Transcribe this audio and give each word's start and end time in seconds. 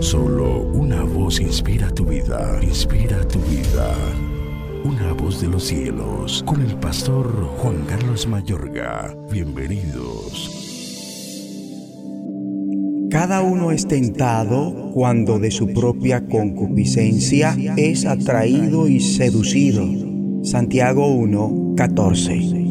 Solo 0.00 0.62
una 0.72 1.02
voz 1.02 1.40
inspira 1.40 1.90
tu 1.90 2.04
vida, 2.04 2.58
inspira 2.62 3.26
tu 3.28 3.38
vida. 3.40 3.94
Una 4.84 5.12
voz 5.12 5.40
de 5.40 5.48
los 5.48 5.64
cielos, 5.64 6.42
con 6.46 6.60
el 6.60 6.74
pastor 6.76 7.26
Juan 7.58 7.84
Carlos 7.86 8.26
Mayorga. 8.26 9.16
Bienvenidos. 9.30 10.66
Cada 13.10 13.42
uno 13.42 13.70
es 13.70 13.86
tentado 13.86 14.90
cuando 14.92 15.38
de 15.38 15.50
su 15.50 15.68
propia 15.72 16.26
concupiscencia 16.26 17.56
es 17.76 18.06
atraído 18.06 18.88
y 18.88 19.00
seducido. 19.00 19.86
Santiago 20.42 21.06
1, 21.14 21.74
14. 21.76 22.66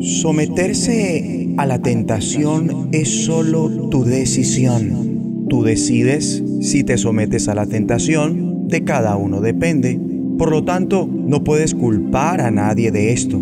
Someterse 0.00 1.54
a 1.58 1.66
la 1.66 1.80
tentación 1.80 2.88
es 2.92 3.24
solo 3.24 3.88
tu 3.90 4.04
decisión. 4.04 5.11
Tú 5.52 5.62
decides 5.62 6.42
si 6.62 6.82
te 6.82 6.96
sometes 6.96 7.46
a 7.46 7.54
la 7.54 7.66
tentación, 7.66 8.68
de 8.68 8.84
cada 8.84 9.16
uno 9.16 9.42
depende. 9.42 10.00
Por 10.38 10.50
lo 10.50 10.64
tanto, 10.64 11.06
no 11.06 11.44
puedes 11.44 11.74
culpar 11.74 12.40
a 12.40 12.50
nadie 12.50 12.90
de 12.90 13.12
esto. 13.12 13.38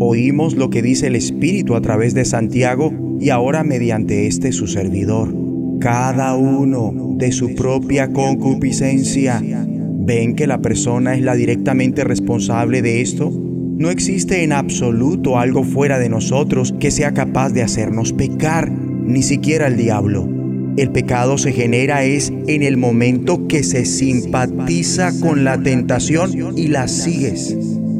Oímos 0.00 0.56
lo 0.56 0.68
que 0.68 0.82
dice 0.82 1.06
el 1.06 1.14
Espíritu 1.14 1.76
a 1.76 1.80
través 1.80 2.12
de 2.12 2.24
Santiago 2.24 2.92
y 3.20 3.30
ahora 3.30 3.62
mediante 3.62 4.26
este 4.26 4.50
su 4.50 4.66
servidor. 4.66 5.32
Cada 5.78 6.34
uno 6.34 7.14
de 7.18 7.30
su 7.30 7.54
propia 7.54 8.12
concupiscencia. 8.12 9.40
¿Ven 9.40 10.34
que 10.34 10.48
la 10.48 10.60
persona 10.60 11.14
es 11.14 11.22
la 11.22 11.36
directamente 11.36 12.02
responsable 12.02 12.82
de 12.82 13.00
esto? 13.00 13.30
No 13.30 13.90
existe 13.90 14.42
en 14.42 14.52
absoluto 14.52 15.38
algo 15.38 15.62
fuera 15.62 16.00
de 16.00 16.08
nosotros 16.08 16.74
que 16.80 16.90
sea 16.90 17.14
capaz 17.14 17.50
de 17.50 17.62
hacernos 17.62 18.12
pecar, 18.12 18.72
ni 18.72 19.22
siquiera 19.22 19.68
el 19.68 19.76
diablo. 19.76 20.33
El 20.76 20.90
pecado 20.90 21.38
se 21.38 21.52
genera 21.52 22.02
es 22.02 22.32
en 22.48 22.64
el 22.64 22.76
momento 22.76 23.46
que 23.46 23.62
se 23.62 23.84
simpatiza 23.84 25.12
con 25.20 25.44
la 25.44 25.62
tentación 25.62 26.58
y 26.58 26.66
la 26.66 26.88
sigues. 26.88 27.56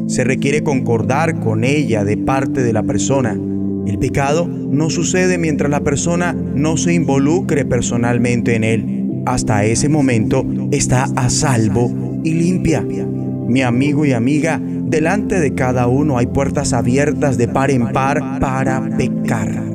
Se 0.07 0.25
requiere 0.25 0.61
concordar 0.61 1.39
con 1.39 1.63
ella 1.63 2.03
de 2.03 2.17
parte 2.17 2.63
de 2.63 2.73
la 2.73 2.83
persona. 2.83 3.39
El 3.87 3.97
pecado 3.97 4.45
no 4.47 4.89
sucede 4.89 5.37
mientras 5.37 5.71
la 5.71 5.79
persona 5.81 6.33
no 6.33 6.75
se 6.75 6.93
involucre 6.93 7.63
personalmente 7.63 8.55
en 8.55 8.63
él. 8.65 9.21
Hasta 9.25 9.63
ese 9.63 9.87
momento 9.87 10.45
está 10.71 11.05
a 11.15 11.29
salvo 11.29 12.19
y 12.25 12.33
limpia. 12.33 12.81
Mi 12.81 13.61
amigo 13.61 14.05
y 14.05 14.11
amiga, 14.11 14.59
delante 14.61 15.39
de 15.39 15.53
cada 15.53 15.87
uno 15.87 16.17
hay 16.17 16.25
puertas 16.25 16.73
abiertas 16.73 17.37
de 17.37 17.47
par 17.47 17.71
en 17.71 17.93
par 17.93 18.39
para 18.41 18.89
pecar. 18.97 19.74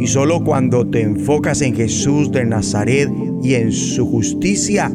Y 0.00 0.06
solo 0.06 0.44
cuando 0.44 0.86
te 0.86 1.02
enfocas 1.02 1.62
en 1.62 1.74
Jesús 1.74 2.30
de 2.32 2.44
Nazaret 2.44 3.08
y 3.42 3.54
en 3.54 3.72
su 3.72 4.06
justicia, 4.06 4.92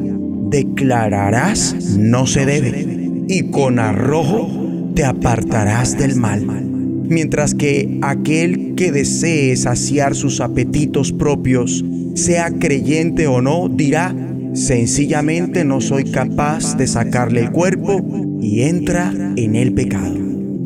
declararás 0.49 1.97
no 1.97 2.25
se 2.27 2.45
debe. 2.45 3.25
Y 3.27 3.51
con 3.51 3.79
arrojo 3.79 4.91
te 4.95 5.03
apartarás 5.05 5.97
del 5.97 6.15
mal. 6.15 6.45
Mientras 6.45 7.53
que 7.53 7.99
aquel 8.01 8.75
que 8.75 8.91
desee 8.91 9.55
saciar 9.55 10.15
sus 10.15 10.41
apetitos 10.41 11.11
propios, 11.11 11.83
sea 12.15 12.51
creyente 12.51 13.27
o 13.27 13.41
no, 13.41 13.69
dirá, 13.69 14.15
Sencillamente 14.53 15.65
no 15.65 15.81
soy 15.81 16.03
capaz 16.03 16.77
de 16.77 16.85
sacarle 16.85 17.41
el 17.41 17.51
cuerpo 17.51 18.05
y 18.39 18.61
entra 18.61 19.11
en 19.35 19.55
el 19.55 19.73
pecado. 19.73 20.15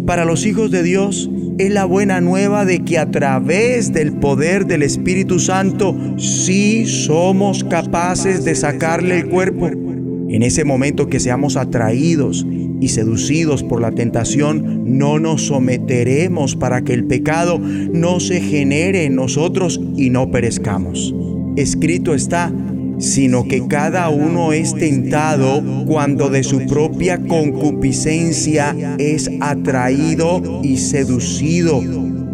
Para 0.06 0.26
los 0.26 0.46
hijos 0.46 0.72
de 0.72 0.84
Dios 0.84 1.30
es 1.58 1.72
la 1.72 1.86
buena 1.86 2.22
nueva 2.22 2.66
de 2.66 2.80
que 2.80 3.00
a 3.00 3.10
través 3.10 3.92
del 3.92 4.14
poder 4.14 4.68
del 4.68 4.84
Espíritu 4.84 5.40
Santo 5.40 5.96
sí 6.18 6.86
somos 6.86 7.64
capaces 7.64 8.46
de 8.46 8.54
sacarle 8.54 9.18
el 9.18 9.28
cuerpo. 9.28 9.68
En 9.68 10.44
ese 10.44 10.66
momento 10.66 11.08
que 11.08 11.20
seamos 11.20 11.58
atraídos 11.58 12.46
y 12.80 12.90
seducidos 12.90 13.64
por 13.64 13.82
la 13.82 13.92
tentación, 13.92 14.98
no 14.98 15.20
nos 15.20 15.48
someteremos 15.48 16.56
para 16.56 16.84
que 16.84 16.94
el 16.94 17.06
pecado 17.06 17.60
no 17.60 18.20
se 18.20 18.40
genere 18.40 19.06
en 19.06 19.16
nosotros 19.16 19.82
y 19.96 20.12
no 20.12 20.30
perezcamos. 20.30 21.16
Escrito 21.56 22.14
está, 22.14 22.54
sino 23.00 23.44
que 23.44 23.68
cada 23.68 24.10
uno 24.10 24.54
es 24.54 24.74
tentado 24.74 25.64
cuando 25.86 26.30
de 26.30 26.44
su 26.44 26.66
propia 26.66 27.20
concupiscencia 27.20 28.76
es 28.98 29.30
atraído 29.40 30.62
y 30.64 30.78
seducido. 30.78 31.82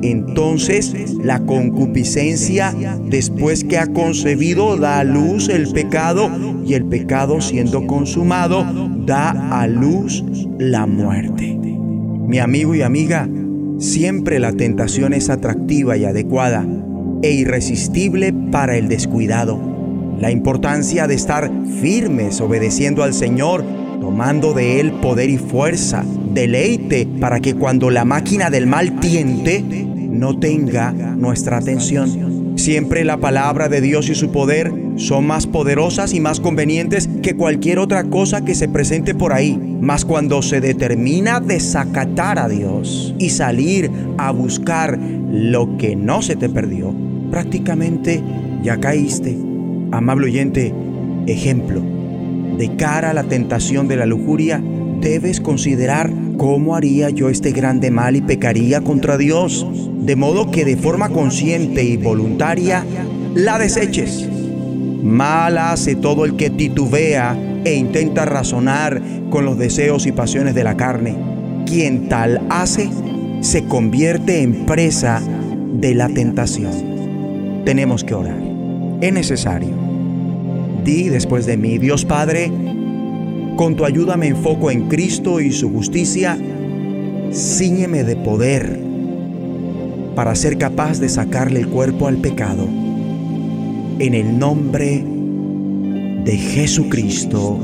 Entonces 0.01 1.15
la 1.23 1.39
concupiscencia, 1.45 2.73
después 3.09 3.63
que 3.63 3.77
ha 3.77 3.87
concebido, 3.87 4.77
da 4.77 4.99
a 4.99 5.03
luz 5.03 5.49
el 5.49 5.71
pecado 5.71 6.29
y 6.65 6.73
el 6.73 6.85
pecado 6.85 7.41
siendo 7.41 7.87
consumado, 7.87 8.65
da 9.05 9.61
a 9.61 9.67
luz 9.67 10.23
la 10.59 10.85
muerte. 10.85 11.57
Mi 12.27 12.39
amigo 12.39 12.73
y 12.73 12.81
amiga, 12.81 13.29
siempre 13.79 14.39
la 14.39 14.53
tentación 14.53 15.13
es 15.13 15.29
atractiva 15.29 15.97
y 15.97 16.05
adecuada 16.05 16.65
e 17.21 17.31
irresistible 17.31 18.33
para 18.51 18.75
el 18.75 18.89
descuidado 18.89 19.72
la 20.19 20.31
importancia 20.31 21.07
de 21.07 21.15
estar 21.15 21.51
firmes 21.81 22.39
obedeciendo 22.41 23.03
al 23.03 23.13
Señor, 23.13 23.63
tomando 23.99 24.53
de 24.53 24.79
Él 24.79 24.91
poder 24.93 25.29
y 25.29 25.37
fuerza, 25.37 26.03
deleite, 26.33 27.07
para 27.19 27.39
que 27.39 27.55
cuando 27.55 27.89
la 27.89 28.05
máquina 28.05 28.49
del 28.49 28.67
mal 28.67 28.99
tiente, 28.99 29.63
no 29.63 30.39
tenga 30.39 30.91
nuestra 30.91 31.57
atención. 31.57 32.53
Siempre 32.55 33.03
la 33.03 33.17
palabra 33.17 33.67
de 33.67 33.81
Dios 33.81 34.09
y 34.09 34.15
su 34.15 34.31
poder 34.31 34.71
son 34.95 35.25
más 35.25 35.47
poderosas 35.47 36.13
y 36.13 36.19
más 36.19 36.39
convenientes 36.39 37.09
que 37.21 37.35
cualquier 37.35 37.79
otra 37.79 38.03
cosa 38.05 38.45
que 38.45 38.55
se 38.55 38.69
presente 38.69 39.15
por 39.15 39.33
ahí. 39.33 39.59
Mas 39.81 40.05
cuando 40.05 40.41
se 40.41 40.61
determina 40.61 41.39
desacatar 41.39 42.39
a 42.39 42.47
Dios 42.47 43.15
y 43.17 43.31
salir 43.31 43.89
a 44.17 44.31
buscar 44.31 44.97
lo 44.97 45.77
que 45.77 45.95
no 45.95 46.21
se 46.21 46.35
te 46.35 46.47
perdió, 46.47 46.93
prácticamente 47.31 48.21
ya 48.61 48.79
caíste 48.79 49.52
Amable 49.93 50.25
oyente, 50.25 50.73
ejemplo, 51.27 51.79
de 52.57 52.75
cara 52.77 53.11
a 53.11 53.13
la 53.13 53.25
tentación 53.25 53.87
de 53.87 53.95
la 53.95 54.07
lujuria, 54.07 54.59
debes 54.99 55.39
considerar 55.39 56.11
cómo 56.35 56.75
haría 56.75 57.11
yo 57.11 57.29
este 57.29 57.51
grande 57.51 57.91
mal 57.91 58.15
y 58.15 58.21
pecaría 58.21 58.81
contra 58.81 59.19
Dios, 59.19 59.67
de 59.99 60.15
modo 60.15 60.49
que 60.49 60.65
de 60.65 60.77
forma 60.77 61.09
consciente 61.09 61.83
y 61.83 61.97
voluntaria 61.97 62.83
la 63.35 63.59
deseches. 63.59 64.27
Mal 65.03 65.59
hace 65.59 65.95
todo 65.95 66.25
el 66.25 66.37
que 66.37 66.49
titubea 66.49 67.37
e 67.63 67.75
intenta 67.75 68.25
razonar 68.25 68.99
con 69.29 69.45
los 69.45 69.59
deseos 69.59 70.07
y 70.07 70.11
pasiones 70.11 70.55
de 70.55 70.63
la 70.63 70.75
carne. 70.75 71.15
Quien 71.67 72.09
tal 72.09 72.41
hace 72.49 72.89
se 73.41 73.65
convierte 73.65 74.41
en 74.41 74.65
presa 74.65 75.21
de 75.75 75.93
la 75.93 76.09
tentación. 76.09 77.63
Tenemos 77.63 78.03
que 78.03 78.15
orar. 78.15 78.52
Es 79.03 79.11
necesario 79.11 79.75
Di 80.85 81.09
después 81.09 81.45
de 81.45 81.57
mí, 81.57 81.77
Dios 81.77 82.05
Padre, 82.05 82.49
con 83.57 83.75
tu 83.75 83.83
ayuda 83.83 84.15
me 84.15 84.27
enfoco 84.27 84.71
en 84.71 84.87
Cristo 84.87 85.41
y 85.41 85.51
su 85.51 85.69
justicia, 85.69 86.37
ciñeme 87.33 88.05
de 88.05 88.15
poder 88.15 88.79
para 90.15 90.35
ser 90.35 90.57
capaz 90.57 91.01
de 91.01 91.09
sacarle 91.09 91.59
el 91.59 91.67
cuerpo 91.67 92.07
al 92.07 92.15
pecado. 92.17 92.65
En 93.99 94.13
el 94.13 94.39
nombre 94.39 95.03
de 96.23 96.37
Jesucristo. 96.37 97.59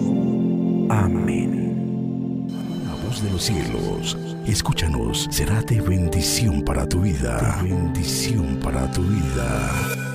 Amén. 0.90 2.48
La 2.86 2.96
voz 3.06 3.24
de 3.24 3.32
los 3.32 3.44
cielos, 3.46 4.18
escúchanos, 4.46 5.30
será 5.32 5.62
de 5.62 5.80
bendición 5.80 6.64
para 6.64 6.86
tu 6.86 7.00
vida. 7.00 7.62
bendición 7.64 8.60
para 8.62 8.92
tu 8.92 9.04
vida. 9.04 10.09